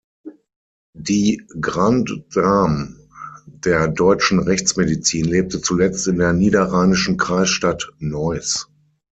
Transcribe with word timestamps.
Die 0.97 1.45
"Grande 1.61 2.25
Dame 2.33 2.95
der 3.45 3.87
deutschen 3.87 4.39
Rechtsmedizin" 4.39 5.25
lebte 5.25 5.61
zuletzt 5.61 6.07
in 6.07 6.17
der 6.17 6.33
niederrheinischen 6.33 7.17
Kreisstadt 7.17 7.87
Neuss. 7.99 8.67